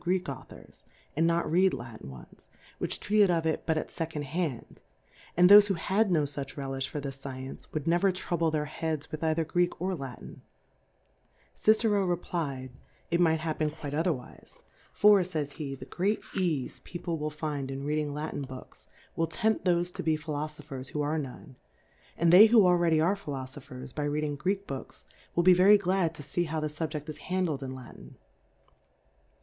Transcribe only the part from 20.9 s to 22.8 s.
who \ are none; and they who